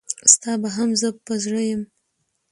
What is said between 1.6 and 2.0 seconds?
یم.